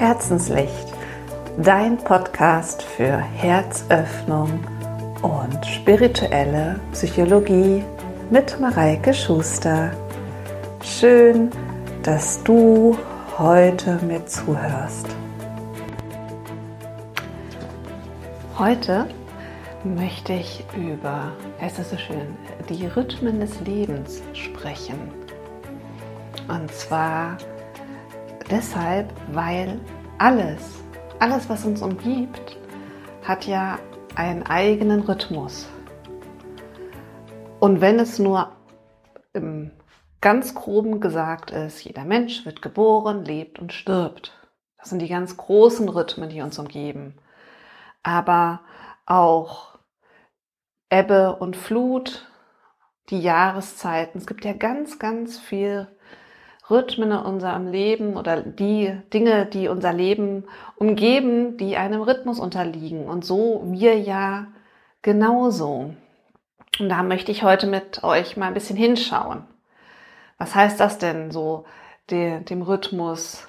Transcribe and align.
Herzenslicht, 0.00 0.94
dein 1.58 1.98
Podcast 1.98 2.82
für 2.82 3.18
Herzöffnung 3.18 4.48
und 5.20 5.66
spirituelle 5.66 6.80
Psychologie 6.92 7.84
mit 8.30 8.58
Mareike 8.58 9.12
Schuster. 9.12 9.92
Schön, 10.82 11.50
dass 12.02 12.42
du 12.44 12.96
heute 13.36 13.98
mir 14.02 14.24
zuhörst. 14.24 15.06
Heute 18.58 19.06
möchte 19.84 20.32
ich 20.32 20.64
über, 20.78 21.30
es 21.60 21.78
ist 21.78 21.90
so 21.90 21.98
schön, 21.98 22.38
die 22.70 22.86
Rhythmen 22.86 23.38
des 23.38 23.60
Lebens 23.60 24.22
sprechen. 24.32 25.10
Und 26.48 26.72
zwar 26.72 27.36
deshalb, 28.50 29.12
weil 29.32 29.80
alles, 30.18 30.82
alles, 31.18 31.48
was 31.48 31.64
uns 31.64 31.82
umgibt, 31.82 32.58
hat 33.22 33.46
ja 33.46 33.78
einen 34.14 34.42
eigenen 34.44 35.00
Rhythmus. 35.00 35.68
Und 37.60 37.80
wenn 37.80 37.98
es 37.98 38.18
nur 38.18 38.52
im 39.32 39.70
ganz 40.20 40.54
groben 40.54 41.00
gesagt 41.00 41.50
ist, 41.50 41.84
jeder 41.84 42.04
Mensch 42.04 42.44
wird 42.44 42.62
geboren, 42.62 43.24
lebt 43.24 43.58
und 43.58 43.72
stirbt. 43.72 44.32
Das 44.78 44.90
sind 44.90 45.00
die 45.00 45.08
ganz 45.08 45.36
großen 45.36 45.88
Rhythmen, 45.88 46.30
die 46.30 46.40
uns 46.40 46.58
umgeben. 46.58 47.16
Aber 48.02 48.60
auch 49.06 49.78
Ebbe 50.90 51.36
und 51.36 51.56
Flut, 51.56 52.26
die 53.10 53.20
Jahreszeiten. 53.20 54.18
Es 54.18 54.26
gibt 54.26 54.44
ja 54.44 54.52
ganz, 54.52 54.98
ganz 54.98 55.38
viel 55.38 55.88
Rhythmen 56.70 57.10
in 57.10 57.18
unserem 57.18 57.66
Leben 57.66 58.16
oder 58.16 58.42
die 58.42 58.96
Dinge, 59.12 59.46
die 59.46 59.68
unser 59.68 59.92
Leben 59.92 60.44
umgeben, 60.76 61.56
die 61.56 61.76
einem 61.76 62.02
Rhythmus 62.02 62.38
unterliegen. 62.38 63.06
Und 63.06 63.24
so 63.24 63.62
wir 63.66 63.98
ja 63.98 64.46
genauso. 65.02 65.94
Und 66.78 66.88
da 66.88 67.02
möchte 67.02 67.32
ich 67.32 67.42
heute 67.42 67.66
mit 67.66 68.04
euch 68.04 68.36
mal 68.36 68.46
ein 68.46 68.54
bisschen 68.54 68.76
hinschauen. 68.76 69.44
Was 70.38 70.54
heißt 70.54 70.80
das 70.80 70.98
denn 70.98 71.30
so, 71.30 71.64
de, 72.10 72.42
dem 72.44 72.62
Rhythmus, 72.62 73.46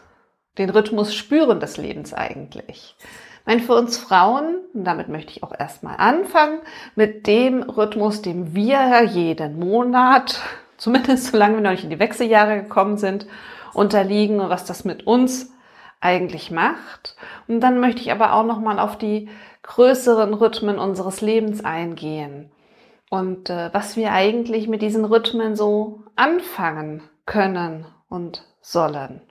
den 0.57 0.69
Rhythmus 0.69 1.13
spüren 1.13 1.59
des 1.59 1.77
Lebens 1.77 2.13
eigentlich? 2.13 2.95
Ich 2.99 3.47
meine, 3.47 3.61
für 3.61 3.73
uns 3.75 3.97
Frauen, 3.97 4.57
und 4.73 4.83
damit 4.83 5.07
möchte 5.07 5.31
ich 5.31 5.43
auch 5.43 5.53
erstmal 5.57 5.97
anfangen, 5.97 6.59
mit 6.95 7.25
dem 7.27 7.63
Rhythmus, 7.63 8.21
dem 8.21 8.53
wir 8.53 9.03
jeden 9.03 9.57
Monat 9.57 10.41
zumindest 10.81 11.27
solange 11.27 11.55
wir 11.57 11.61
noch 11.61 11.71
nicht 11.71 11.83
in 11.83 11.91
die 11.91 11.99
Wechseljahre 11.99 12.63
gekommen 12.63 12.97
sind, 12.97 13.27
unterliegen 13.73 14.39
und 14.39 14.49
was 14.49 14.65
das 14.65 14.83
mit 14.83 15.05
uns 15.05 15.53
eigentlich 15.99 16.49
macht. 16.49 17.15
Und 17.47 17.61
dann 17.61 17.79
möchte 17.79 18.01
ich 18.01 18.11
aber 18.11 18.33
auch 18.33 18.43
noch 18.43 18.59
mal 18.59 18.79
auf 18.79 18.97
die 18.97 19.29
größeren 19.61 20.33
Rhythmen 20.33 20.79
unseres 20.79 21.21
Lebens 21.21 21.63
eingehen 21.63 22.51
und 23.11 23.51
äh, 23.51 23.69
was 23.73 23.95
wir 23.95 24.11
eigentlich 24.11 24.67
mit 24.67 24.81
diesen 24.81 25.05
Rhythmen 25.05 25.55
so 25.55 26.03
anfangen 26.15 27.03
können 27.27 27.85
und 28.09 28.43
sollen. 28.61 29.21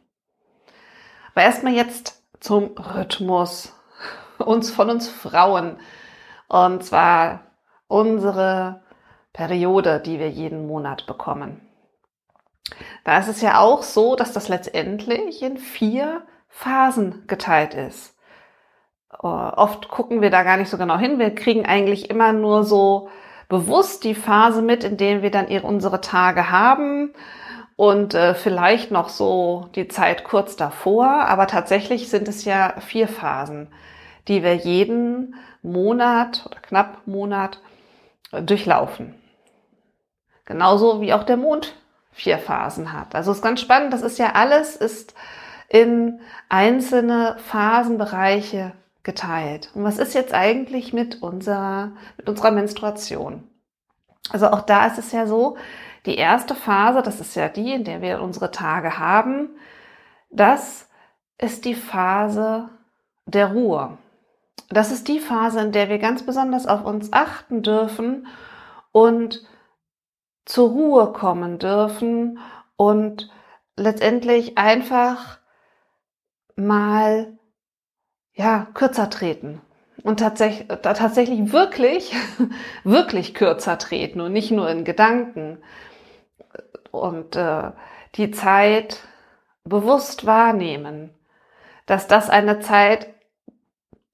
Aber 1.32 1.42
erstmal 1.42 1.72
jetzt 1.72 2.22
zum 2.38 2.76
Rhythmus 2.76 3.74
uns 4.38 4.70
von 4.70 4.88
uns 4.88 5.08
Frauen 5.08 5.78
und 6.46 6.84
zwar 6.84 7.40
unsere 7.88 8.82
Periode, 9.32 10.00
die 10.00 10.18
wir 10.18 10.30
jeden 10.30 10.66
Monat 10.66 11.06
bekommen. 11.06 11.60
Da 13.04 13.18
ist 13.18 13.28
es 13.28 13.40
ja 13.40 13.58
auch 13.58 13.82
so, 13.82 14.16
dass 14.16 14.32
das 14.32 14.48
letztendlich 14.48 15.42
in 15.42 15.56
vier 15.56 16.22
Phasen 16.48 17.24
geteilt 17.26 17.74
ist. 17.74 18.16
Äh, 19.12 19.26
oft 19.26 19.88
gucken 19.88 20.20
wir 20.20 20.30
da 20.30 20.42
gar 20.42 20.56
nicht 20.56 20.70
so 20.70 20.78
genau 20.78 20.98
hin. 20.98 21.18
Wir 21.18 21.34
kriegen 21.34 21.66
eigentlich 21.66 22.10
immer 22.10 22.32
nur 22.32 22.64
so 22.64 23.08
bewusst 23.48 24.04
die 24.04 24.14
Phase 24.14 24.62
mit, 24.62 24.84
in 24.84 24.96
der 24.96 25.22
wir 25.22 25.30
dann 25.30 25.46
unsere 25.62 26.00
Tage 26.00 26.50
haben 26.50 27.12
und 27.76 28.14
äh, 28.14 28.34
vielleicht 28.34 28.90
noch 28.90 29.08
so 29.08 29.68
die 29.74 29.88
Zeit 29.88 30.24
kurz 30.24 30.56
davor. 30.56 31.06
Aber 31.06 31.46
tatsächlich 31.46 32.08
sind 32.08 32.28
es 32.28 32.44
ja 32.44 32.74
vier 32.80 33.08
Phasen, 33.08 33.68
die 34.28 34.42
wir 34.42 34.54
jeden 34.54 35.34
Monat 35.62 36.44
oder 36.46 36.60
knapp 36.60 37.06
Monat 37.06 37.60
durchlaufen. 38.32 39.19
Genauso 40.50 41.00
wie 41.00 41.12
auch 41.12 41.22
der 41.22 41.36
Mond 41.36 41.76
vier 42.10 42.36
Phasen 42.36 42.92
hat. 42.92 43.14
Also 43.14 43.30
ist 43.30 43.40
ganz 43.40 43.60
spannend. 43.60 43.92
Das 43.92 44.02
ist 44.02 44.18
ja 44.18 44.32
alles 44.32 44.74
ist 44.74 45.14
in 45.68 46.18
einzelne 46.48 47.36
Phasenbereiche 47.38 48.72
geteilt. 49.04 49.70
Und 49.76 49.84
was 49.84 49.98
ist 49.98 50.12
jetzt 50.12 50.34
eigentlich 50.34 50.92
mit 50.92 51.22
unserer, 51.22 51.92
mit 52.16 52.28
unserer 52.28 52.50
Menstruation? 52.50 53.44
Also 54.30 54.48
auch 54.48 54.62
da 54.62 54.86
ist 54.86 54.98
es 54.98 55.12
ja 55.12 55.28
so, 55.28 55.56
die 56.04 56.16
erste 56.16 56.56
Phase, 56.56 57.02
das 57.02 57.20
ist 57.20 57.36
ja 57.36 57.48
die, 57.48 57.72
in 57.72 57.84
der 57.84 58.02
wir 58.02 58.20
unsere 58.20 58.50
Tage 58.50 58.98
haben, 58.98 59.50
das 60.30 60.88
ist 61.38 61.64
die 61.64 61.76
Phase 61.76 62.70
der 63.26 63.52
Ruhe. 63.52 63.98
Das 64.68 64.90
ist 64.90 65.06
die 65.06 65.20
Phase, 65.20 65.60
in 65.60 65.70
der 65.70 65.88
wir 65.88 65.98
ganz 65.98 66.26
besonders 66.26 66.66
auf 66.66 66.84
uns 66.84 67.12
achten 67.12 67.62
dürfen 67.62 68.26
und 68.90 69.48
zur 70.44 70.70
Ruhe 70.70 71.12
kommen 71.12 71.58
dürfen 71.58 72.38
und 72.76 73.30
letztendlich 73.76 74.58
einfach 74.58 75.38
mal 76.56 77.38
ja 78.34 78.66
kürzer 78.74 79.10
treten 79.10 79.60
und 80.02 80.20
tatsächlich 80.20 80.68
tatsächlich 80.82 81.52
wirklich 81.52 82.14
wirklich 82.84 83.34
kürzer 83.34 83.78
treten 83.78 84.20
und 84.20 84.32
nicht 84.32 84.50
nur 84.50 84.68
in 84.70 84.84
Gedanken 84.84 85.58
und 86.90 87.36
äh, 87.36 87.72
die 88.16 88.30
Zeit 88.30 89.00
bewusst 89.64 90.26
wahrnehmen, 90.26 91.14
dass 91.86 92.06
das 92.06 92.30
eine 92.30 92.60
Zeit 92.60 93.14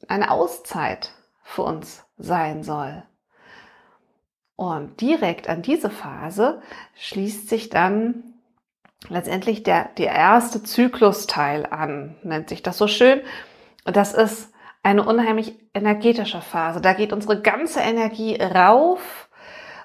eine 0.08 0.30
Auszeit 0.30 1.12
für 1.42 1.62
uns 1.62 2.04
sein 2.16 2.62
soll. 2.62 3.02
Und 4.56 5.00
direkt 5.02 5.48
an 5.48 5.60
diese 5.60 5.90
Phase 5.90 6.62
schließt 6.94 7.48
sich 7.48 7.68
dann 7.68 8.34
letztendlich 9.08 9.62
der, 9.62 9.90
der 9.98 10.12
erste 10.12 10.62
Zyklusteil 10.62 11.66
an, 11.66 12.16
nennt 12.22 12.48
sich 12.48 12.62
das 12.62 12.78
so 12.78 12.88
schön. 12.88 13.20
Und 13.84 13.96
das 13.96 14.14
ist 14.14 14.50
eine 14.82 15.04
unheimlich 15.04 15.54
energetische 15.74 16.40
Phase. 16.40 16.80
Da 16.80 16.94
geht 16.94 17.12
unsere 17.12 17.40
ganze 17.40 17.80
Energie 17.80 18.36
rauf, 18.36 19.28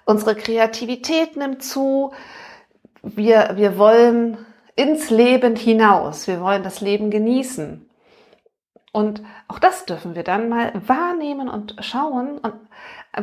unsere 0.05 0.35
Kreativität 0.35 1.35
nimmt 1.35 1.63
zu, 1.63 2.13
wir, 3.03 3.51
wir 3.55 3.77
wollen 3.77 4.37
ins 4.75 5.09
Leben 5.09 5.55
hinaus, 5.55 6.27
wir 6.27 6.39
wollen 6.39 6.63
das 6.63 6.81
Leben 6.81 7.11
genießen. 7.11 7.89
Und 8.93 9.21
auch 9.47 9.59
das 9.59 9.85
dürfen 9.85 10.15
wir 10.15 10.23
dann 10.23 10.49
mal 10.49 10.73
wahrnehmen 10.85 11.49
und 11.49 11.75
schauen 11.79 12.37
und 12.37 12.53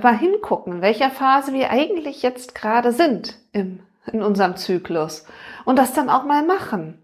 mal 0.00 0.16
hingucken, 0.16 0.74
in 0.74 0.82
welcher 0.82 1.10
Phase 1.10 1.52
wir 1.52 1.70
eigentlich 1.70 2.22
jetzt 2.22 2.54
gerade 2.54 2.92
sind 2.92 3.38
im, 3.52 3.80
in 4.12 4.22
unserem 4.22 4.56
Zyklus. 4.56 5.24
Und 5.64 5.78
das 5.78 5.92
dann 5.92 6.10
auch 6.10 6.24
mal 6.24 6.44
machen. 6.44 7.02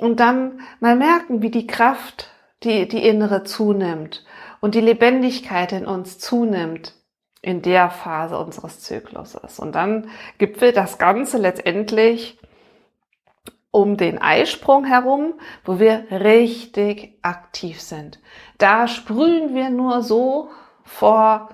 Und 0.00 0.20
dann 0.20 0.60
mal 0.80 0.96
merken, 0.96 1.42
wie 1.42 1.50
die 1.50 1.66
Kraft, 1.66 2.30
die, 2.62 2.88
die 2.88 3.06
innere 3.06 3.44
zunimmt 3.44 4.24
und 4.60 4.74
die 4.74 4.80
Lebendigkeit 4.80 5.72
in 5.72 5.86
uns 5.86 6.18
zunimmt 6.18 6.94
in 7.40 7.60
der 7.62 7.90
Phase 7.90 8.38
unseres 8.38 8.80
Zykluses. 8.80 9.58
Und 9.58 9.74
dann 9.74 10.08
gipfelt 10.38 10.76
das 10.76 10.98
Ganze 10.98 11.38
letztendlich 11.38 12.38
um 13.72 13.96
den 13.96 14.20
Eisprung 14.20 14.84
herum, 14.84 15.34
wo 15.64 15.80
wir 15.80 16.04
richtig 16.10 17.18
aktiv 17.22 17.80
sind. 17.80 18.20
Da 18.58 18.86
sprühen 18.86 19.54
wir 19.54 19.70
nur 19.70 20.02
so 20.02 20.50
vor 20.84 21.48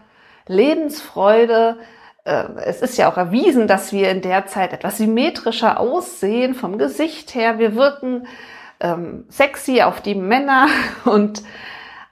Lebensfreude. 0.48 1.78
Äh, 2.24 2.44
es 2.64 2.82
ist 2.82 2.98
ja 2.98 3.10
auch 3.10 3.16
erwiesen, 3.16 3.68
dass 3.68 3.92
wir 3.92 4.10
in 4.10 4.22
der 4.22 4.46
Zeit 4.46 4.72
etwas 4.72 4.98
symmetrischer 4.98 5.78
aussehen 5.78 6.54
vom 6.54 6.78
Gesicht 6.78 7.34
her. 7.34 7.58
Wir 7.58 7.74
wirken 7.74 8.26
ähm, 8.80 9.24
sexy 9.28 9.82
auf 9.82 10.00
die 10.00 10.14
Männer 10.14 10.66
und 11.04 11.42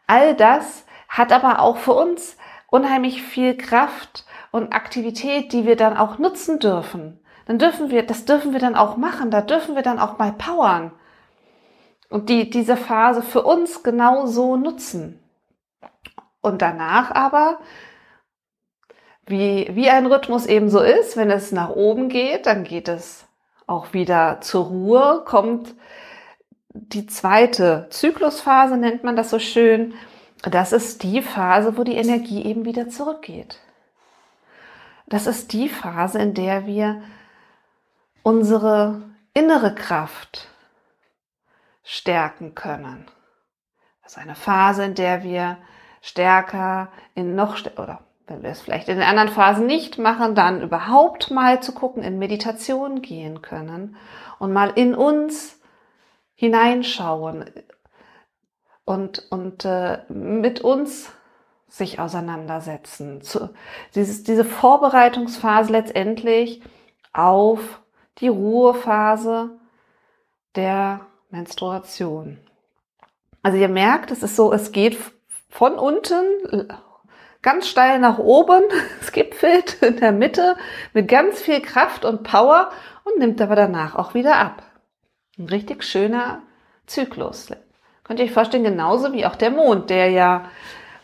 all 0.06 0.34
das 0.34 0.84
hat 1.08 1.32
aber 1.32 1.60
auch 1.60 1.78
für 1.78 1.92
uns 1.92 2.36
unheimlich 2.68 3.22
viel 3.22 3.56
Kraft 3.56 4.24
und 4.50 4.72
Aktivität, 4.72 5.52
die 5.52 5.66
wir 5.66 5.76
dann 5.76 5.96
auch 5.96 6.18
nutzen 6.18 6.58
dürfen 6.58 7.20
dann 7.46 7.58
dürfen 7.58 7.90
wir, 7.90 8.04
das 8.04 8.24
dürfen 8.24 8.52
wir 8.52 8.60
dann 8.60 8.74
auch 8.74 8.96
machen, 8.96 9.30
da 9.30 9.40
dürfen 9.40 9.76
wir 9.76 9.82
dann 9.82 10.00
auch 10.00 10.18
mal 10.18 10.32
powern 10.32 10.92
und 12.10 12.28
die, 12.28 12.50
diese 12.50 12.76
Phase 12.76 13.22
für 13.22 13.42
uns 13.42 13.82
genau 13.82 14.26
so 14.26 14.56
nutzen. 14.56 15.20
Und 16.40 16.62
danach 16.62 17.10
aber, 17.12 17.58
wie, 19.26 19.68
wie 19.72 19.90
ein 19.90 20.06
Rhythmus 20.06 20.46
eben 20.46 20.70
so 20.70 20.80
ist, 20.80 21.16
wenn 21.16 21.30
es 21.30 21.52
nach 21.52 21.70
oben 21.70 22.08
geht, 22.08 22.46
dann 22.46 22.64
geht 22.64 22.88
es 22.88 23.26
auch 23.66 23.92
wieder 23.92 24.40
zur 24.40 24.66
Ruhe, 24.66 25.22
kommt 25.24 25.74
die 26.68 27.06
zweite 27.06 27.86
Zyklusphase, 27.90 28.76
nennt 28.76 29.02
man 29.02 29.16
das 29.16 29.30
so 29.30 29.38
schön. 29.38 29.94
Das 30.42 30.72
ist 30.72 31.02
die 31.02 31.22
Phase, 31.22 31.76
wo 31.76 31.82
die 31.82 31.96
Energie 31.96 32.44
eben 32.44 32.64
wieder 32.64 32.88
zurückgeht. 32.88 33.58
Das 35.06 35.26
ist 35.26 35.52
die 35.52 35.68
Phase, 35.68 36.18
in 36.18 36.34
der 36.34 36.66
wir 36.66 37.02
unsere 38.22 39.02
innere 39.34 39.74
Kraft 39.74 40.48
stärken 41.82 42.54
können. 42.54 43.06
Das 44.02 44.12
ist 44.12 44.18
eine 44.18 44.34
Phase, 44.34 44.84
in 44.84 44.94
der 44.94 45.22
wir 45.22 45.58
stärker 46.02 46.92
in 47.14 47.34
noch, 47.34 47.58
oder 47.76 48.05
wenn 48.26 48.42
wir 48.42 48.50
es 48.50 48.60
vielleicht 48.60 48.88
in 48.88 48.96
den 48.96 49.06
anderen 49.06 49.28
Phasen 49.28 49.66
nicht 49.66 49.98
machen, 49.98 50.34
dann 50.34 50.62
überhaupt 50.62 51.30
mal 51.30 51.62
zu 51.62 51.72
gucken, 51.72 52.02
in 52.02 52.18
Meditation 52.18 53.02
gehen 53.02 53.40
können 53.40 53.96
und 54.38 54.52
mal 54.52 54.72
in 54.74 54.94
uns 54.94 55.60
hineinschauen 56.34 57.44
und, 58.84 59.26
und 59.30 59.64
äh, 59.64 59.98
mit 60.08 60.60
uns 60.60 61.10
sich 61.68 62.00
auseinandersetzen. 62.00 63.22
Zu, 63.22 63.50
dieses, 63.94 64.22
diese 64.24 64.44
Vorbereitungsphase 64.44 65.72
letztendlich 65.72 66.62
auf 67.12 67.80
die 68.18 68.28
Ruhephase 68.28 69.50
der 70.54 71.00
Menstruation. 71.30 72.38
Also 73.42 73.58
ihr 73.58 73.68
merkt, 73.68 74.10
es 74.10 74.22
ist 74.22 74.36
so, 74.36 74.52
es 74.52 74.72
geht 74.72 74.96
von 75.48 75.74
unten 75.74 76.68
ganz 77.46 77.68
steil 77.68 78.00
nach 78.00 78.18
oben, 78.18 78.64
es 79.00 79.12
gipfelt 79.12 79.80
in 79.80 79.98
der 79.98 80.10
Mitte 80.10 80.56
mit 80.92 81.06
ganz 81.06 81.40
viel 81.40 81.60
Kraft 81.60 82.04
und 82.04 82.24
Power 82.24 82.70
und 83.04 83.18
nimmt 83.18 83.40
aber 83.40 83.54
danach 83.54 83.94
auch 83.94 84.14
wieder 84.14 84.36
ab. 84.36 84.64
Ein 85.38 85.46
richtig 85.46 85.84
schöner 85.84 86.42
Zyklus. 86.86 87.52
Könnt 88.02 88.18
ihr 88.18 88.26
euch 88.26 88.32
vorstellen, 88.32 88.64
genauso 88.64 89.12
wie 89.12 89.24
auch 89.24 89.36
der 89.36 89.52
Mond, 89.52 89.90
der 89.90 90.10
ja 90.10 90.48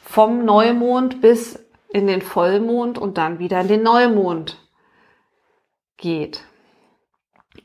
vom 0.02 0.44
Neumond 0.44 1.20
bis 1.20 1.64
in 1.90 2.08
den 2.08 2.22
Vollmond 2.22 2.98
und 2.98 3.18
dann 3.18 3.38
wieder 3.38 3.60
in 3.60 3.68
den 3.68 3.84
Neumond 3.84 4.58
geht. 5.96 6.42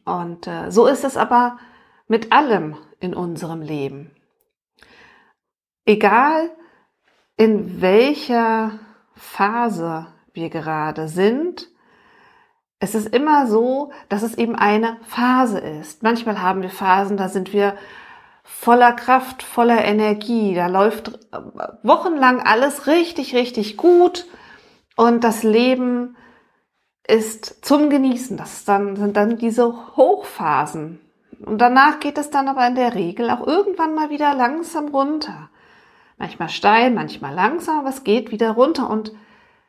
Und 0.05 0.45
äh, 0.45 0.69
so 0.69 0.85
ist 0.85 1.03
es 1.03 1.17
aber 1.17 1.57
mit 2.07 2.31
allem 2.31 2.77
in 2.99 3.15
unserem 3.15 3.63
Leben. 3.63 4.11
Egal 5.83 6.51
in 7.37 7.81
welcher 7.81 8.79
Phase 9.15 10.07
wir 10.33 10.49
gerade 10.49 11.07
sind, 11.07 11.69
es 12.79 12.93
ist 12.93 13.07
immer 13.07 13.47
so, 13.47 13.91
dass 14.09 14.21
es 14.21 14.37
eben 14.37 14.55
eine 14.55 14.97
Phase 15.07 15.59
ist. 15.59 16.03
Manchmal 16.03 16.41
haben 16.41 16.61
wir 16.61 16.69
Phasen, 16.69 17.17
da 17.17 17.27
sind 17.27 17.53
wir 17.53 17.75
voller 18.43 18.93
Kraft, 18.93 19.41
voller 19.41 19.83
Energie. 19.83 20.53
Da 20.53 20.67
läuft 20.67 21.19
wochenlang 21.83 22.41
alles 22.41 22.85
richtig, 22.87 23.33
richtig 23.33 23.77
gut 23.77 24.27
und 24.95 25.23
das 25.23 25.43
Leben 25.43 26.15
ist 27.07 27.65
zum 27.65 27.89
Genießen. 27.89 28.37
Das 28.37 28.63
dann, 28.63 28.95
sind 28.95 29.17
dann 29.17 29.37
diese 29.37 29.95
Hochphasen. 29.95 30.99
Und 31.45 31.59
danach 31.59 31.99
geht 31.99 32.17
es 32.17 32.29
dann 32.29 32.47
aber 32.47 32.65
in 32.67 32.75
der 32.75 32.95
Regel 32.95 33.29
auch 33.29 33.45
irgendwann 33.45 33.95
mal 33.95 34.09
wieder 34.09 34.33
langsam 34.33 34.89
runter. 34.89 35.49
Manchmal 36.17 36.49
steil, 36.49 36.91
manchmal 36.91 37.33
langsam, 37.33 37.79
aber 37.79 37.89
es 37.89 38.03
geht 38.03 38.31
wieder 38.31 38.51
runter. 38.51 38.89
Und 38.89 39.13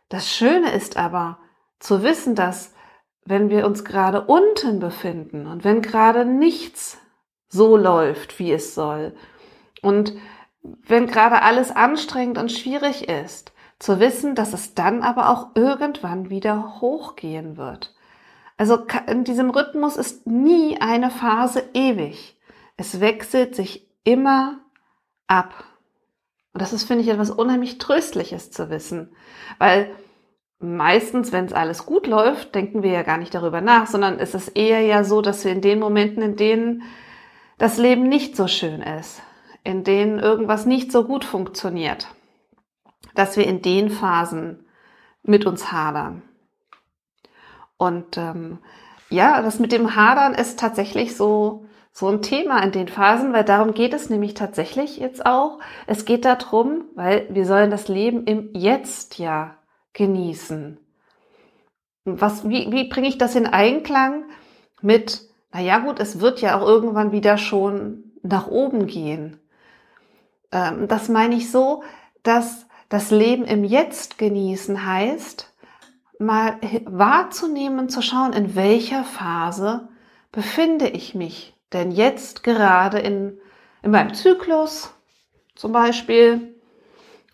das 0.09 0.31
Schöne 0.31 0.73
ist 0.73 0.97
aber 0.97 1.39
zu 1.79 2.03
wissen, 2.03 2.35
dass 2.35 2.75
wenn 3.25 3.50
wir 3.50 3.67
uns 3.67 3.85
gerade 3.85 4.23
unten 4.23 4.81
befinden 4.81 5.47
und 5.47 5.62
wenn 5.65 5.83
gerade 5.83 6.25
nichts 6.25 6.99
so 7.49 7.77
läuft, 7.77 8.39
wie 8.39 8.53
es 8.53 8.75
soll 8.75 9.15
und 9.83 10.15
wenn 10.62 11.06
gerade 11.06 11.43
alles 11.43 11.71
anstrengend 11.75 12.39
und 12.39 12.51
schwierig 12.51 13.09
ist, 13.09 13.53
zu 13.79 14.01
wissen, 14.01 14.35
dass 14.35 14.53
es 14.53 14.75
dann 14.75 15.03
aber 15.03 15.31
auch 15.31 15.49
irgendwann 15.55 16.31
wieder 16.31 16.81
hochgehen 16.81 17.56
wird. 17.56 17.94
Also 18.56 18.87
in 19.06 19.23
diesem 19.23 19.51
Rhythmus 19.51 19.97
ist 19.97 20.27
nie 20.27 20.81
eine 20.81 21.11
Phase 21.11 21.62
ewig. 21.75 22.37
Es 22.77 23.01
wechselt 23.01 23.55
sich 23.55 23.89
immer 24.03 24.59
ab. 25.29 25.65
Und 26.53 26.62
das 26.62 26.73
ist, 26.73 26.85
finde 26.85 27.05
ich, 27.05 27.11
etwas 27.11 27.31
unheimlich 27.31 27.79
Tröstliches 27.79 28.50
zu 28.50 28.71
wissen, 28.71 29.15
weil 29.59 29.91
meistens, 30.59 31.33
wenn 31.33 31.45
es 31.45 31.53
alles 31.53 31.87
gut 31.87 32.06
läuft, 32.06 32.55
denken 32.55 32.83
wir 32.83 32.91
ja 32.91 33.03
gar 33.03 33.19
nicht 33.19 33.35
darüber 33.35 33.61
nach, 33.61 33.87
sondern 33.87 34.19
es 34.19 34.35
ist 34.35 34.49
eher 34.49 34.81
ja 34.81 35.05
so, 35.05 35.23
dass 35.23 35.45
wir 35.45 35.53
in 35.53 35.61
den 35.61 35.79
Momenten, 35.79 36.23
in 36.23 36.37
denen 36.37 36.83
das 37.59 37.77
Leben 37.77 38.09
nicht 38.09 38.37
so 38.37 38.49
schön 38.49 38.83
ist, 38.83 39.23
in 39.65 39.85
denen 39.85 40.19
irgendwas 40.19 40.67
nicht 40.67 40.91
so 40.91 41.05
gut 41.05 41.25
funktioniert, 41.25 42.09
dass 43.15 43.37
wir 43.37 43.47
in 43.47 43.62
den 43.62 43.91
Phasen 43.91 44.65
mit 45.23 45.47
uns 45.47 45.71
hadern. 45.71 46.23
Und 47.77 48.17
ähm, 48.17 48.59
ja, 49.11 49.43
das 49.43 49.59
mit 49.59 49.73
dem 49.73 49.94
Hadern 49.94 50.35
ist 50.35 50.59
tatsächlich 50.59 51.17
so, 51.17 51.67
so 51.99 52.06
ein 52.06 52.23
Thema 52.23 52.62
in 52.62 52.71
den 52.71 52.87
Phasen, 52.87 53.33
weil 53.33 53.43
darum 53.43 53.75
geht 53.75 53.93
es 53.93 54.09
nämlich 54.09 54.35
tatsächlich 54.35 54.99
jetzt 54.99 55.27
auch. 55.27 55.59
Es 55.89 56.05
geht 56.05 56.25
darum, 56.25 56.85
weil 56.95 57.27
wir 57.29 57.45
sollen 57.45 57.73
das 57.73 57.89
Leben 57.89 58.23
im 58.23 58.50
Jetzt 58.55 59.19
ja 59.19 59.56
genießen. 59.95 60.79
Was, 62.05 62.49
wie, 62.49 62.71
wie 62.71 62.89
bringe 62.89 63.09
ich 63.09 63.19
das 63.19 63.35
in 63.35 63.47
Einklang 63.47 64.27
mit, 64.81 65.23
naja 65.53 65.81
gut, 65.81 65.99
es 65.99 66.21
wird 66.21 66.41
ja 66.41 66.56
auch 66.56 66.65
irgendwann 66.65 67.11
wieder 67.11 67.37
schon 67.37 68.12
nach 68.23 68.47
oben 68.47 68.87
gehen. 68.87 69.41
Ähm, 70.53 70.87
das 70.87 71.09
meine 71.09 71.35
ich 71.35 71.51
so, 71.51 71.83
dass 72.23 72.69
das 72.89 73.11
Leben 73.11 73.44
im 73.44 73.65
Jetzt 73.65 74.19
genießen 74.19 74.87
heißt, 74.87 75.53
mal 76.21 76.59
wahrzunehmen, 76.85 77.89
zu 77.89 78.03
schauen, 78.03 78.35
in 78.35 78.55
welcher 78.55 79.03
Phase 79.03 79.89
befinde 80.31 80.87
ich 80.87 81.17
mich 81.17 81.57
denn 81.73 81.91
jetzt 81.91 82.43
gerade 82.43 82.99
in, 82.99 83.38
in 83.82 83.91
meinem 83.91 84.15
Zyklus 84.15 84.93
zum 85.55 85.72
Beispiel. 85.72 86.55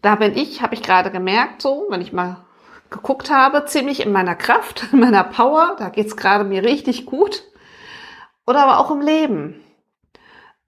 Da 0.03 0.17
bin 0.17 0.37
ich, 0.37 0.63
habe 0.63 0.75
ich 0.75 0.83
gerade 0.83 1.11
gemerkt, 1.11 1.63
so, 1.63 1.87
wenn 1.89 2.01
ich 2.01 2.13
mal 2.13 2.45
geguckt 2.91 3.31
habe, 3.31 3.65
ziemlich 3.67 4.05
in 4.05 4.13
meiner 4.13 4.35
Kraft, 4.35 4.89
in 4.93 5.01
meiner 5.01 5.25
Power. 5.25 5.77
Da 5.79 5.89
geht's 5.89 6.17
gerade 6.17 6.45
mir 6.45 6.65
richtig 6.65 7.07
gut. 7.07 7.45
Oder 8.47 8.65
aber 8.65 8.79
auch 8.79 8.91
im 8.91 9.01
Leben, 9.01 9.65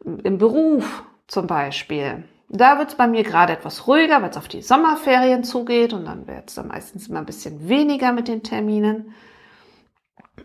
im 0.04 0.38
Beruf 0.38 1.04
zum 1.26 1.46
Beispiel. 1.46 2.24
Da 2.48 2.78
wird 2.78 2.90
es 2.90 2.94
bei 2.94 3.08
mir 3.08 3.24
gerade 3.24 3.52
etwas 3.52 3.86
ruhiger, 3.88 4.22
weil 4.22 4.30
es 4.30 4.36
auf 4.36 4.48
die 4.48 4.62
Sommerferien 4.62 5.42
zugeht 5.42 5.92
und 5.92 6.04
dann 6.04 6.28
wird 6.28 6.48
es 6.48 6.54
dann 6.54 6.68
meistens 6.68 7.08
immer 7.08 7.18
ein 7.18 7.26
bisschen 7.26 7.68
weniger 7.68 8.12
mit 8.12 8.28
den 8.28 8.44
Terminen. 8.44 9.14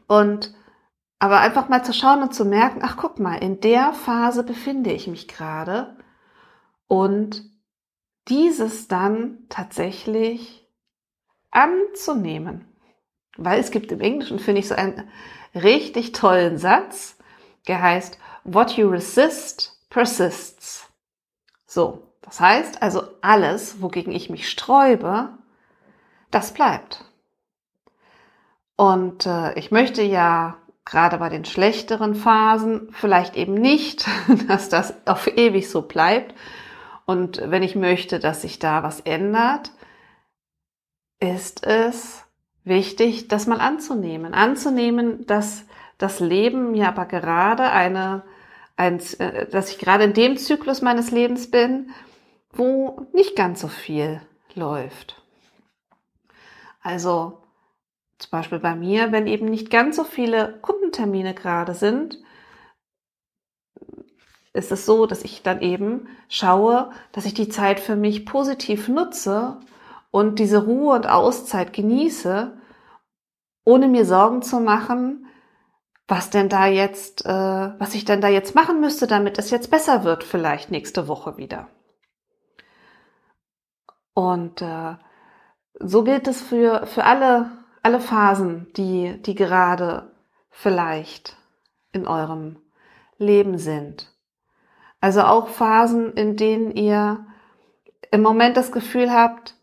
Und 0.07 0.53
aber 1.21 1.39
einfach 1.39 1.69
mal 1.69 1.85
zu 1.85 1.93
schauen 1.93 2.23
und 2.23 2.33
zu 2.33 2.45
merken, 2.45 2.79
ach 2.81 2.97
guck 2.97 3.19
mal, 3.19 3.35
in 3.35 3.59
der 3.59 3.93
Phase 3.93 4.43
befinde 4.43 4.91
ich 4.91 5.05
mich 5.05 5.27
gerade 5.27 5.95
und 6.87 7.43
dieses 8.27 8.87
dann 8.87 9.37
tatsächlich 9.47 10.67
anzunehmen. 11.51 12.65
Weil 13.37 13.59
es 13.59 13.69
gibt 13.69 13.91
im 13.91 14.01
Englischen, 14.01 14.39
finde 14.39 14.61
ich, 14.61 14.67
so 14.67 14.73
einen 14.73 15.11
richtig 15.53 16.11
tollen 16.11 16.57
Satz, 16.57 17.19
der 17.67 17.83
heißt, 17.83 18.17
what 18.43 18.71
you 18.71 18.89
resist 18.89 19.79
persists. 19.91 20.89
So, 21.67 22.15
das 22.23 22.39
heißt 22.39 22.81
also 22.81 23.03
alles, 23.21 23.79
wogegen 23.79 24.11
ich 24.11 24.31
mich 24.31 24.49
sträube, 24.49 25.37
das 26.31 26.51
bleibt. 26.51 27.05
Und 28.75 29.27
äh, 29.27 29.53
ich 29.59 29.69
möchte 29.69 30.01
ja 30.01 30.57
gerade 30.85 31.17
bei 31.17 31.29
den 31.29 31.45
schlechteren 31.45 32.15
Phasen 32.15 32.89
vielleicht 32.91 33.35
eben 33.35 33.53
nicht, 33.53 34.07
dass 34.47 34.69
das 34.69 34.95
auf 35.07 35.27
ewig 35.27 35.69
so 35.69 35.81
bleibt. 35.81 36.35
Und 37.05 37.41
wenn 37.43 37.63
ich 37.63 37.75
möchte, 37.75 38.19
dass 38.19 38.41
sich 38.41 38.59
da 38.59 38.83
was 38.83 38.99
ändert, 39.01 39.71
ist 41.19 41.65
es 41.65 42.23
wichtig, 42.63 43.27
das 43.27 43.47
mal 43.47 43.59
anzunehmen. 43.59 44.33
Anzunehmen, 44.33 45.25
dass 45.25 45.65
das 45.97 46.19
Leben 46.19 46.71
mir 46.71 46.87
aber 46.87 47.05
gerade 47.05 47.71
eine, 47.71 48.23
ein, 48.75 48.99
äh, 49.19 49.47
dass 49.47 49.71
ich 49.71 49.77
gerade 49.77 50.03
in 50.03 50.13
dem 50.13 50.37
Zyklus 50.37 50.81
meines 50.81 51.11
Lebens 51.11 51.51
bin, 51.51 51.91
wo 52.51 53.07
nicht 53.13 53.35
ganz 53.35 53.61
so 53.61 53.67
viel 53.67 54.21
läuft. 54.55 55.21
Also 56.81 57.40
zum 58.21 58.31
Beispiel 58.31 58.59
bei 58.59 58.75
mir, 58.75 59.11
wenn 59.11 59.27
eben 59.27 59.45
nicht 59.45 59.69
ganz 59.69 59.95
so 59.95 60.03
viele 60.03 60.59
Kundentermine 60.61 61.33
gerade 61.33 61.73
sind, 61.73 62.19
ist 64.53 64.71
es 64.71 64.85
so, 64.85 65.05
dass 65.05 65.23
ich 65.23 65.43
dann 65.43 65.61
eben 65.61 66.07
schaue, 66.27 66.91
dass 67.13 67.25
ich 67.25 67.33
die 67.33 67.49
Zeit 67.49 67.79
für 67.79 67.95
mich 67.95 68.25
positiv 68.25 68.87
nutze 68.87 69.59
und 70.11 70.39
diese 70.39 70.65
Ruhe 70.65 70.95
und 70.95 71.07
Auszeit 71.07 71.73
genieße, 71.73 72.57
ohne 73.63 73.87
mir 73.87 74.05
Sorgen 74.05 74.41
zu 74.41 74.59
machen, 74.59 75.25
was 76.07 76.29
denn 76.29 76.49
da 76.49 76.67
jetzt, 76.67 77.25
äh, 77.25 77.29
was 77.29 77.95
ich 77.95 78.03
denn 78.03 78.19
da 78.19 78.27
jetzt 78.27 78.53
machen 78.53 78.81
müsste, 78.81 79.07
damit 79.07 79.39
es 79.39 79.49
jetzt 79.49 79.71
besser 79.71 80.03
wird, 80.03 80.23
vielleicht 80.25 80.69
nächste 80.69 81.07
Woche 81.07 81.37
wieder. 81.37 81.69
Und 84.13 84.61
äh, 84.61 84.95
so 85.79 86.03
gilt 86.03 86.27
es 86.27 86.41
für, 86.41 86.85
für 86.85 87.05
alle, 87.05 87.51
alle 87.83 87.99
Phasen, 87.99 88.71
die, 88.75 89.21
die 89.21 89.35
gerade 89.35 90.11
vielleicht 90.49 91.37
in 91.91 92.07
eurem 92.07 92.57
Leben 93.17 93.57
sind. 93.57 94.13
Also 94.99 95.21
auch 95.21 95.47
Phasen, 95.47 96.13
in 96.13 96.37
denen 96.37 96.71
ihr 96.71 97.25
im 98.11 98.21
Moment 98.21 98.57
das 98.57 98.71
Gefühl 98.71 99.11
habt, 99.11 99.55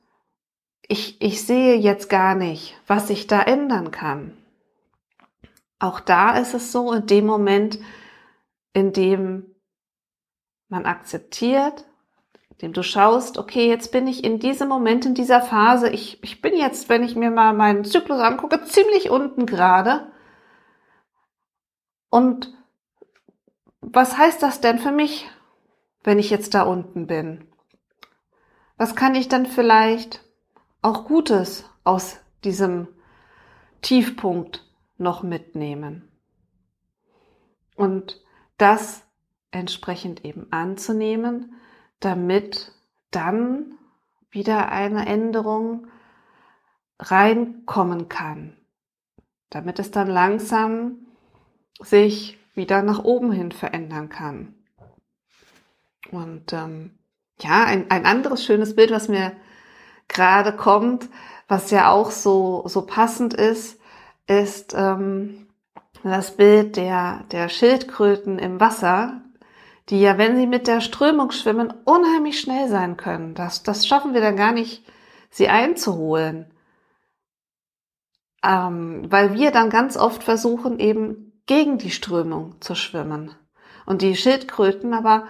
ich, 0.88 1.20
ich 1.20 1.44
sehe 1.44 1.76
jetzt 1.76 2.08
gar 2.08 2.34
nicht, 2.34 2.80
was 2.86 3.10
ich 3.10 3.26
da 3.26 3.42
ändern 3.42 3.90
kann. 3.90 4.36
Auch 5.78 6.00
da 6.00 6.36
ist 6.36 6.54
es 6.54 6.72
so, 6.72 6.92
in 6.92 7.06
dem 7.06 7.26
Moment, 7.26 7.78
in 8.72 8.92
dem 8.92 9.54
man 10.68 10.86
akzeptiert, 10.86 11.87
dem 12.60 12.72
du 12.72 12.82
schaust, 12.82 13.38
okay, 13.38 13.68
jetzt 13.68 13.92
bin 13.92 14.06
ich 14.06 14.24
in 14.24 14.40
diesem 14.40 14.68
Moment, 14.68 15.06
in 15.06 15.14
dieser 15.14 15.40
Phase, 15.40 15.88
ich, 15.90 16.22
ich 16.24 16.40
bin 16.40 16.56
jetzt, 16.56 16.88
wenn 16.88 17.04
ich 17.04 17.14
mir 17.14 17.30
mal 17.30 17.52
meinen 17.52 17.84
Zyklus 17.84 18.20
angucke, 18.20 18.64
ziemlich 18.64 19.10
unten 19.10 19.46
gerade. 19.46 20.10
Und 22.10 22.52
was 23.80 24.18
heißt 24.18 24.42
das 24.42 24.60
denn 24.60 24.78
für 24.78 24.90
mich, 24.90 25.28
wenn 26.02 26.18
ich 26.18 26.30
jetzt 26.30 26.54
da 26.54 26.62
unten 26.62 27.06
bin? 27.06 27.44
Was 28.76 28.96
kann 28.96 29.14
ich 29.14 29.28
dann 29.28 29.46
vielleicht 29.46 30.24
auch 30.82 31.04
Gutes 31.04 31.64
aus 31.84 32.18
diesem 32.44 32.88
Tiefpunkt 33.82 34.64
noch 34.96 35.22
mitnehmen? 35.22 36.10
Und 37.76 38.20
das 38.56 39.04
entsprechend 39.52 40.24
eben 40.24 40.50
anzunehmen, 40.50 41.54
damit 42.00 42.72
dann 43.10 43.78
wieder 44.30 44.70
eine 44.70 45.06
Änderung 45.06 45.86
reinkommen 46.98 48.08
kann, 48.08 48.56
damit 49.50 49.78
es 49.78 49.90
dann 49.90 50.08
langsam 50.08 51.06
sich 51.80 52.38
wieder 52.54 52.82
nach 52.82 53.04
oben 53.04 53.32
hin 53.32 53.52
verändern 53.52 54.08
kann. 54.08 54.54
Und 56.10 56.52
ähm, 56.52 56.98
ja, 57.40 57.64
ein, 57.64 57.90
ein 57.90 58.04
anderes 58.04 58.44
schönes 58.44 58.74
Bild, 58.74 58.90
was 58.90 59.08
mir 59.08 59.32
gerade 60.08 60.52
kommt, 60.52 61.08
was 61.46 61.70
ja 61.70 61.90
auch 61.90 62.10
so, 62.10 62.66
so 62.66 62.82
passend 62.84 63.34
ist, 63.34 63.80
ist 64.26 64.74
ähm, 64.76 65.48
das 66.02 66.36
Bild 66.36 66.76
der, 66.76 67.24
der 67.30 67.48
Schildkröten 67.48 68.38
im 68.38 68.60
Wasser, 68.60 69.22
die 69.88 70.00
ja, 70.00 70.18
wenn 70.18 70.36
sie 70.36 70.46
mit 70.46 70.66
der 70.66 70.80
Strömung 70.80 71.30
schwimmen, 71.30 71.72
unheimlich 71.84 72.40
schnell 72.40 72.68
sein 72.68 72.96
können. 72.96 73.34
Das, 73.34 73.62
das 73.62 73.86
schaffen 73.86 74.14
wir 74.14 74.20
dann 74.20 74.36
gar 74.36 74.52
nicht, 74.52 74.84
sie 75.30 75.48
einzuholen. 75.48 76.52
Ähm, 78.42 79.10
weil 79.10 79.34
wir 79.34 79.50
dann 79.50 79.70
ganz 79.70 79.96
oft 79.96 80.22
versuchen, 80.22 80.78
eben 80.78 81.42
gegen 81.46 81.78
die 81.78 81.90
Strömung 81.90 82.60
zu 82.60 82.74
schwimmen. 82.74 83.34
Und 83.86 84.02
die 84.02 84.14
Schildkröten 84.14 84.92
aber 84.92 85.26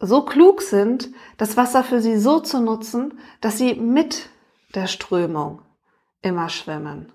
so 0.00 0.24
klug 0.24 0.62
sind, 0.62 1.10
das 1.36 1.56
Wasser 1.56 1.84
für 1.84 2.00
sie 2.00 2.18
so 2.18 2.40
zu 2.40 2.60
nutzen, 2.60 3.18
dass 3.42 3.58
sie 3.58 3.74
mit 3.74 4.30
der 4.74 4.86
Strömung 4.86 5.60
immer 6.22 6.48
schwimmen. 6.48 7.12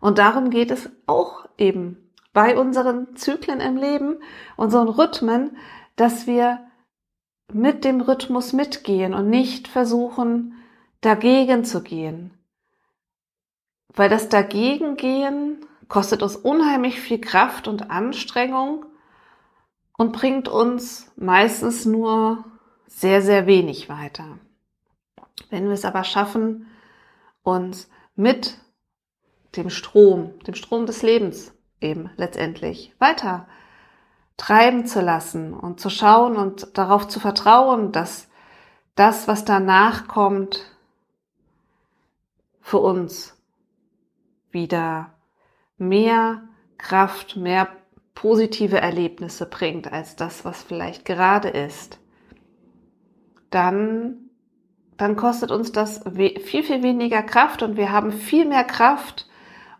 Und 0.00 0.18
darum 0.18 0.50
geht 0.50 0.72
es 0.72 0.90
auch 1.06 1.48
eben 1.56 2.05
bei 2.36 2.58
unseren 2.58 3.16
Zyklen 3.16 3.60
im 3.60 3.78
Leben, 3.78 4.18
unseren 4.58 4.90
Rhythmen, 4.90 5.56
dass 5.96 6.26
wir 6.26 6.66
mit 7.50 7.82
dem 7.82 8.02
Rhythmus 8.02 8.52
mitgehen 8.52 9.14
und 9.14 9.30
nicht 9.30 9.68
versuchen, 9.68 10.52
dagegen 11.00 11.64
zu 11.64 11.82
gehen. 11.82 12.36
Weil 13.88 14.10
das 14.10 14.28
Dagegengehen 14.28 15.64
kostet 15.88 16.22
uns 16.22 16.36
unheimlich 16.36 17.00
viel 17.00 17.22
Kraft 17.22 17.68
und 17.68 17.90
Anstrengung 17.90 18.84
und 19.96 20.12
bringt 20.12 20.46
uns 20.46 21.10
meistens 21.16 21.86
nur 21.86 22.44
sehr, 22.86 23.22
sehr 23.22 23.46
wenig 23.46 23.88
weiter. 23.88 24.38
Wenn 25.48 25.64
wir 25.64 25.72
es 25.72 25.86
aber 25.86 26.04
schaffen, 26.04 26.66
uns 27.42 27.88
mit 28.14 28.58
dem 29.56 29.70
Strom, 29.70 30.38
dem 30.40 30.54
Strom 30.54 30.84
des 30.84 31.00
Lebens 31.00 31.55
eben 31.80 32.10
letztendlich 32.16 32.94
weiter 32.98 33.46
treiben 34.36 34.86
zu 34.86 35.00
lassen 35.00 35.54
und 35.54 35.80
zu 35.80 35.88
schauen 35.90 36.36
und 36.36 36.76
darauf 36.76 37.08
zu 37.08 37.20
vertrauen, 37.20 37.92
dass 37.92 38.28
das, 38.94 39.28
was 39.28 39.44
danach 39.44 40.08
kommt, 40.08 40.72
für 42.60 42.78
uns 42.78 43.40
wieder 44.50 45.14
mehr 45.78 46.42
Kraft, 46.78 47.36
mehr 47.36 47.68
positive 48.14 48.78
Erlebnisse 48.78 49.46
bringt 49.46 49.92
als 49.92 50.16
das, 50.16 50.44
was 50.44 50.62
vielleicht 50.62 51.04
gerade 51.04 51.48
ist, 51.48 52.00
dann, 53.50 54.30
dann 54.96 55.16
kostet 55.16 55.50
uns 55.50 55.72
das 55.72 56.02
viel, 56.14 56.62
viel 56.64 56.82
weniger 56.82 57.22
Kraft 57.22 57.62
und 57.62 57.76
wir 57.76 57.92
haben 57.92 58.10
viel 58.10 58.46
mehr 58.46 58.64
Kraft, 58.64 59.28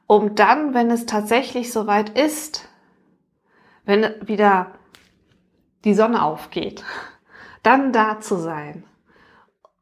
um 0.07 0.35
dann, 0.35 0.75
wenn 0.75 0.91
es 0.91 1.07
tatsächlich 1.07 1.73
soweit 1.73 2.17
ist, 2.19 2.69
wenn 3.85 4.15
wieder 4.27 4.73
die 5.85 5.95
Sonne 5.95 6.23
aufgeht, 6.23 6.85
dann 7.63 7.93
da 7.93 8.21
zu 8.21 8.37
sein 8.37 8.85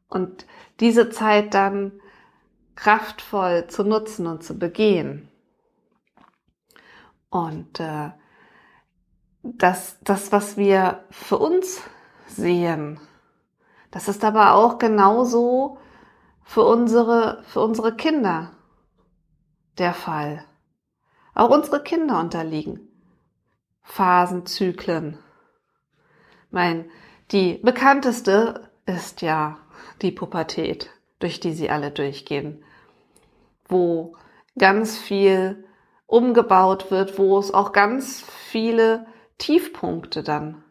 und 0.09 0.45
diese 0.79 1.09
Zeit 1.09 1.53
dann 1.53 1.91
kraftvoll 2.75 3.67
zu 3.67 3.83
nutzen 3.83 4.27
und 4.27 4.43
zu 4.43 4.57
begehen. 4.57 5.29
Und 7.29 7.79
äh, 7.79 8.11
das, 9.43 9.97
das, 10.03 10.31
was 10.31 10.57
wir 10.57 11.03
für 11.09 11.37
uns 11.37 11.81
sehen, 12.27 12.99
das 13.91 14.07
ist 14.07 14.23
aber 14.23 14.55
auch 14.55 14.77
genauso 14.77 15.77
für 16.43 16.63
unsere, 16.63 17.43
für 17.47 17.61
unsere 17.61 17.95
Kinder 17.95 18.51
der 19.77 19.93
Fall. 19.93 20.45
Auch 21.33 21.49
unsere 21.49 21.83
Kinder 21.83 22.19
unterliegen 22.19 22.87
Phasen, 23.85 24.45
Zyklen. 24.45 25.17
Mein, 26.49 26.89
die 27.31 27.59
bekannteste 27.61 28.69
ist 28.85 29.21
ja 29.21 29.59
die 30.01 30.11
Pubertät, 30.11 30.89
durch 31.19 31.39
die 31.39 31.53
sie 31.53 31.69
alle 31.69 31.91
durchgehen, 31.91 32.63
wo 33.67 34.15
ganz 34.57 34.97
viel 34.97 35.65
umgebaut 36.07 36.91
wird, 36.91 37.17
wo 37.17 37.37
es 37.37 37.53
auch 37.53 37.71
ganz 37.71 38.21
viele 38.21 39.05
Tiefpunkte 39.37 40.23
dann 40.23 40.63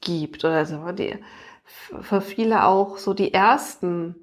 gibt 0.00 0.44
oder 0.44 0.66
so, 0.66 0.92
die, 0.92 1.18
für 1.64 2.20
viele 2.20 2.64
auch 2.64 2.98
so 2.98 3.14
die 3.14 3.34
ersten 3.34 4.14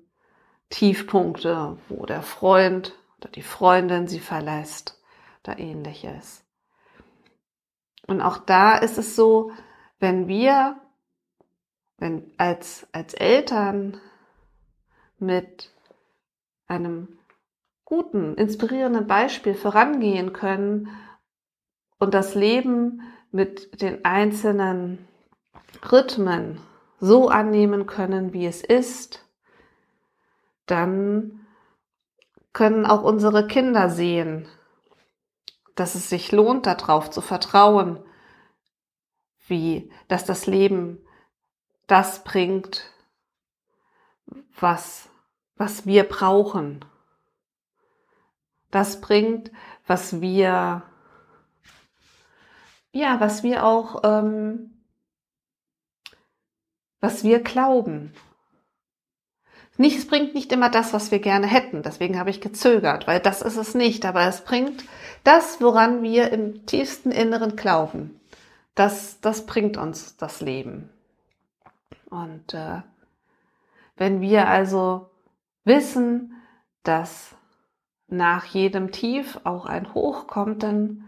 Tiefpunkte, 0.69 1.77
wo 1.89 2.05
der 2.05 2.22
Freund 2.22 2.93
oder 3.25 3.32
die 3.32 3.41
Freundin 3.41 4.08
sie 4.08 4.20
verlässt 4.20 5.01
oder 5.44 5.58
ähnliches. 5.58 6.46
Und 8.05 8.22
auch 8.22 8.38
da 8.38 8.77
ist 8.77 9.00
es 9.00 9.15
so, 9.15 9.51
wenn 10.00 10.27
wir, 10.27 10.79
wenn 11.98 12.32
als, 12.38 12.88
als 12.91 13.15
Eltern 13.15 14.00
mit 15.17 15.74
einem 16.67 17.17
guten, 17.84 18.36
inspirierenden 18.36 19.08
Beispiel 19.08 19.55
vorangehen 19.55 20.32
können 20.32 20.89
und 21.98 22.13
das 22.13 22.36
Leben 22.36 23.01
mit 23.32 23.82
den 23.82 24.05
einzelnen 24.05 25.08
Rhythmen 25.91 26.62
so 27.00 27.29
annehmen 27.29 27.88
können, 27.88 28.34
wie 28.34 28.46
es 28.46 28.63
ist, 28.63 29.27
dann 30.67 31.45
können 32.56 32.86
auch 32.86 33.04
unsere 33.04 33.46
Kinder 33.46 33.90
sehen, 33.90 34.48
dass 35.76 35.94
es 35.94 36.10
sich 36.10 36.32
lohnt, 36.32 36.66
darauf 36.66 37.12
zu 37.12 37.20
vertrauen, 37.20 38.00
wie, 39.46 39.92
dass 40.08 40.24
das 40.24 40.48
Leben 40.48 41.06
das 41.86 42.24
bringt, 42.24 42.90
was, 44.58 45.10
was 45.58 45.86
wir 45.86 46.06
brauchen. 46.06 46.86
Das 48.72 49.02
bringt, 49.02 49.52
was 49.86 50.22
wir, 50.22 50.82
ja, 52.94 53.20
was 53.20 53.44
wir 53.44 53.66
auch, 53.66 54.02
ähm, 54.06 54.82
was 57.02 57.26
wir 57.26 57.44
glauben. 57.44 58.14
Nicht, 59.77 59.98
es 59.98 60.08
bringt 60.08 60.34
nicht 60.34 60.51
immer 60.51 60.70
das, 60.70 60.94
was 60.94 61.12
wir 61.12 61.20
gerne 61.20 61.48
hätten. 61.48 61.84
Deswegen 61.84 62.17
habe 62.17 62.29
ich 62.29 62.41
gezögert, 62.41 63.08
weil 63.08 63.20
das 63.20 63.41
ist 63.41 63.58
es 63.58 63.75
nicht. 63.75 64.05
Aber 64.05 64.22
es 64.27 64.41
bringt 64.41 64.86
das, 65.24 65.60
woran 65.62 66.01
wir 66.01 66.32
im 66.32 66.65
tiefsten 66.65 67.12
Inneren 67.12 67.55
glauben. 67.55 68.20
Das, 68.74 69.20
das 69.22 69.46
bringt 69.46 69.77
uns 69.77 70.15
das 70.17 70.41
Leben. 70.41 70.89
Und 72.10 72.53
äh, 72.53 72.82
wenn 73.98 74.22
wir 74.22 74.48
also 74.48 75.10
wissen, 75.63 76.34
dass 76.84 77.36
nach 78.08 78.46
jedem 78.46 78.91
Tief 78.91 79.39
auch 79.44 79.65
ein 79.65 79.94
Hoch 79.94 80.27
kommt, 80.27 80.63
dann 80.63 81.05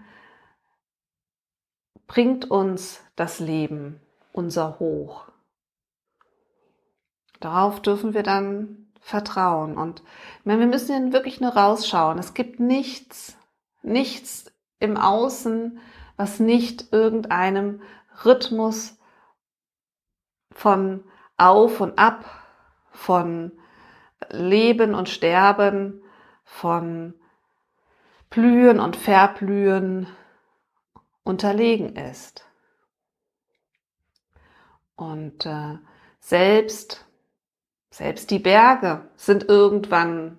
bringt 2.07 2.49
uns 2.49 3.01
das 3.15 3.39
Leben 3.39 3.99
unser 4.31 4.79
Hoch. 4.79 5.27
Darauf 7.39 7.81
dürfen 7.81 8.13
wir 8.13 8.23
dann 8.23 8.87
vertrauen. 8.99 9.77
Und 9.77 10.03
meine, 10.43 10.59
wir 10.59 10.67
müssen 10.67 11.13
wirklich 11.13 11.39
nur 11.39 11.51
rausschauen. 11.51 12.17
Es 12.17 12.33
gibt 12.33 12.59
nichts, 12.59 13.37
nichts 13.81 14.51
im 14.79 14.97
Außen, 14.97 15.79
was 16.17 16.39
nicht 16.39 16.91
irgendeinem 16.91 17.81
Rhythmus 18.25 18.97
von 20.51 21.03
auf 21.37 21.79
und 21.79 21.97
ab, 21.99 22.25
von 22.91 23.51
Leben 24.29 24.95
und 24.95 25.07
Sterben, 25.07 26.01
von 26.43 27.13
Blühen 28.29 28.79
und 28.79 28.95
Verblühen 28.95 30.07
unterlegen 31.23 31.95
ist. 31.95 32.45
Und 34.95 35.45
äh, 35.45 35.77
selbst 36.19 37.06
selbst 37.97 38.29
die 38.29 38.37
Berge 38.37 39.09
sind 39.15 39.49
irgendwann 39.49 40.37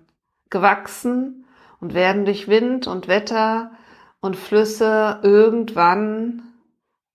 gewachsen 0.49 1.45
und 1.81 1.93
werden 1.93 2.23
durch 2.23 2.47
Wind 2.47 2.87
und 2.87 3.09
Wetter 3.09 3.71
und 4.21 4.37
Flüsse 4.37 5.19
irgendwann 5.23 6.41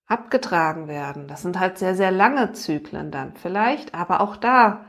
abgetragen 0.05 0.87
werden. 0.87 1.29
Das 1.29 1.41
sind 1.41 1.59
halt 1.59 1.79
sehr, 1.79 1.95
sehr 1.95 2.11
lange 2.11 2.53
Zyklen 2.53 3.11
dann 3.11 3.35
vielleicht, 3.37 3.95
aber 3.95 4.21
auch 4.21 4.37
da, 4.37 4.85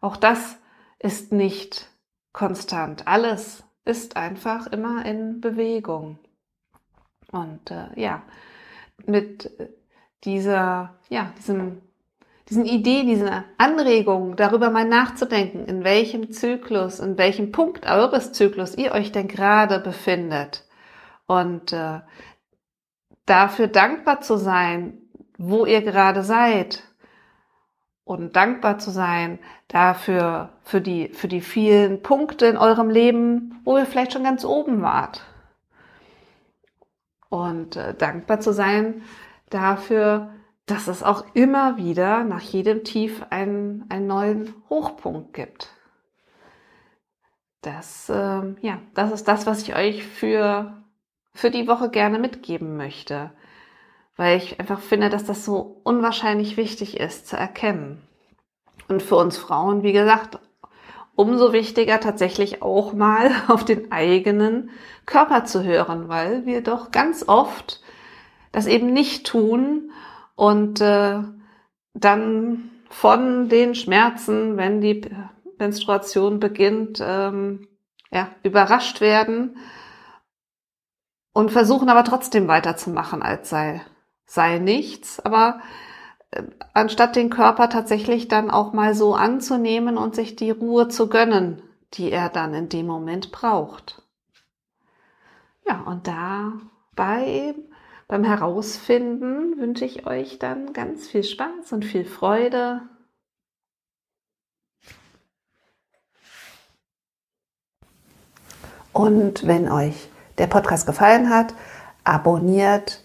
auch 0.00 0.16
das 0.16 0.56
ist 1.00 1.32
nicht 1.32 1.90
konstant. 2.32 3.08
Alles 3.08 3.64
ist 3.84 4.16
einfach 4.16 4.68
immer 4.68 5.04
in 5.04 5.40
Bewegung. 5.40 6.20
Und 7.32 7.72
äh, 7.72 7.88
ja, 8.00 8.22
mit 9.04 9.50
dieser, 10.22 10.94
ja, 11.08 11.32
diesem 11.38 11.82
diesen 12.48 12.64
Idee, 12.64 13.04
diese 13.04 13.44
Anregung, 13.58 14.36
darüber 14.36 14.70
mal 14.70 14.84
nachzudenken, 14.84 15.66
in 15.66 15.82
welchem 15.82 16.30
Zyklus, 16.30 17.00
in 17.00 17.18
welchem 17.18 17.50
Punkt 17.50 17.90
eures 17.90 18.32
Zyklus 18.32 18.76
ihr 18.76 18.92
euch 18.92 19.10
denn 19.10 19.26
gerade 19.26 19.80
befindet. 19.80 20.64
Und 21.26 21.72
äh, 21.72 22.00
dafür 23.26 23.66
dankbar 23.66 24.20
zu 24.20 24.36
sein, 24.36 24.98
wo 25.38 25.66
ihr 25.66 25.82
gerade 25.82 26.22
seid. 26.22 26.84
Und 28.04 28.36
dankbar 28.36 28.78
zu 28.78 28.92
sein 28.92 29.40
dafür, 29.66 30.50
für 30.62 30.80
die, 30.80 31.08
für 31.08 31.26
die 31.26 31.40
vielen 31.40 32.02
Punkte 32.02 32.46
in 32.46 32.56
eurem 32.56 32.88
Leben, 32.88 33.60
wo 33.64 33.76
ihr 33.76 33.86
vielleicht 33.86 34.12
schon 34.12 34.22
ganz 34.22 34.44
oben 34.44 34.80
wart. 34.80 35.22
Und 37.28 37.74
äh, 37.74 37.94
dankbar 37.94 38.38
zu 38.38 38.52
sein 38.52 39.02
dafür, 39.50 40.30
dass 40.66 40.88
es 40.88 41.04
auch 41.04 41.24
immer 41.34 41.76
wieder 41.76 42.24
nach 42.24 42.42
jedem 42.42 42.82
Tief 42.82 43.24
einen, 43.30 43.84
einen 43.88 44.08
neuen 44.08 44.54
Hochpunkt 44.68 45.32
gibt. 45.32 45.70
Das, 47.62 48.08
äh, 48.08 48.54
ja, 48.60 48.80
das 48.94 49.12
ist 49.12 49.28
das, 49.28 49.46
was 49.46 49.62
ich 49.62 49.76
euch 49.76 50.04
für, 50.04 50.82
für 51.32 51.50
die 51.50 51.68
Woche 51.68 51.88
gerne 51.88 52.18
mitgeben 52.18 52.76
möchte. 52.76 53.30
Weil 54.16 54.38
ich 54.38 54.58
einfach 54.58 54.80
finde, 54.80 55.08
dass 55.08 55.24
das 55.24 55.44
so 55.44 55.80
unwahrscheinlich 55.84 56.56
wichtig 56.56 56.98
ist 56.98 57.28
zu 57.28 57.36
erkennen. 57.36 58.02
Und 58.88 59.02
für 59.02 59.16
uns 59.16 59.36
Frauen, 59.36 59.82
wie 59.82 59.92
gesagt, 59.92 60.38
umso 61.14 61.52
wichtiger 61.52 62.00
tatsächlich 62.00 62.62
auch 62.62 62.92
mal 62.92 63.30
auf 63.48 63.64
den 63.64 63.92
eigenen 63.92 64.70
Körper 65.06 65.44
zu 65.44 65.62
hören, 65.62 66.08
weil 66.08 66.44
wir 66.44 66.60
doch 66.60 66.90
ganz 66.90 67.24
oft 67.28 67.82
das 68.50 68.66
eben 68.66 68.92
nicht 68.92 69.26
tun 69.26 69.90
und 70.36 70.80
äh, 70.80 71.22
dann 71.94 72.70
von 72.88 73.48
den 73.48 73.74
Schmerzen, 73.74 74.56
wenn 74.56 74.80
die 74.80 75.10
Menstruation 75.58 76.38
beginnt, 76.38 77.02
ähm, 77.02 77.66
ja, 78.12 78.28
überrascht 78.42 79.00
werden 79.00 79.56
und 81.32 81.50
versuchen 81.50 81.88
aber 81.88 82.04
trotzdem 82.04 82.46
weiterzumachen, 82.48 83.22
als 83.22 83.50
sei, 83.50 83.82
sei 84.24 84.58
nichts. 84.58 85.20
Aber 85.20 85.60
äh, 86.30 86.44
anstatt 86.72 87.16
den 87.16 87.30
Körper 87.30 87.68
tatsächlich 87.68 88.28
dann 88.28 88.50
auch 88.50 88.72
mal 88.72 88.94
so 88.94 89.14
anzunehmen 89.14 89.98
und 89.98 90.14
sich 90.14 90.36
die 90.36 90.50
Ruhe 90.50 90.88
zu 90.88 91.08
gönnen, 91.08 91.62
die 91.94 92.12
er 92.12 92.28
dann 92.28 92.54
in 92.54 92.68
dem 92.68 92.86
Moment 92.86 93.32
braucht. 93.32 94.02
Ja, 95.66 95.80
und 95.80 96.06
dabei 96.06 97.54
beim 98.08 98.24
Herausfinden 98.24 99.58
wünsche 99.58 99.84
ich 99.84 100.06
euch 100.06 100.38
dann 100.38 100.72
ganz 100.72 101.08
viel 101.08 101.24
Spaß 101.24 101.72
und 101.72 101.84
viel 101.84 102.04
Freude. 102.04 102.82
Und 108.92 109.46
wenn 109.46 109.70
euch 109.70 110.08
der 110.38 110.46
Podcast 110.46 110.86
gefallen 110.86 111.28
hat, 111.30 111.54
abonniert 112.04 113.02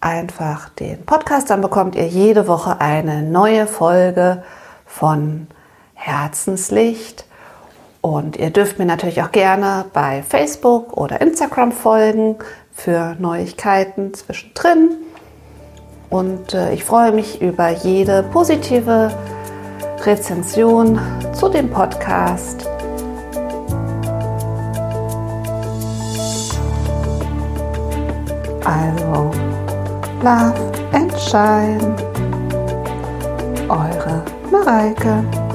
einfach 0.00 0.68
den 0.70 1.04
Podcast, 1.04 1.50
dann 1.50 1.60
bekommt 1.60 1.94
ihr 1.94 2.06
jede 2.06 2.48
Woche 2.48 2.80
eine 2.80 3.22
neue 3.22 3.66
Folge 3.66 4.42
von 4.86 5.46
Herzenslicht. 5.94 7.26
Und 8.00 8.36
ihr 8.36 8.50
dürft 8.50 8.78
mir 8.78 8.86
natürlich 8.86 9.22
auch 9.22 9.32
gerne 9.32 9.84
bei 9.92 10.22
Facebook 10.22 10.96
oder 10.96 11.20
Instagram 11.20 11.72
folgen 11.72 12.38
für 12.78 13.16
Neuigkeiten 13.18 14.14
zwischendrin. 14.14 14.90
Und 16.10 16.54
äh, 16.54 16.72
ich 16.72 16.84
freue 16.84 17.12
mich 17.12 17.42
über 17.42 17.70
jede 17.70 18.22
positive 18.22 19.10
Rezension 20.04 20.98
zu 21.32 21.48
dem 21.48 21.68
Podcast. 21.70 22.66
Also, 28.64 29.30
Love 30.22 30.72
and 30.92 31.12
Shine. 31.18 31.96
Eure 33.68 34.24
Mareike. 34.50 35.47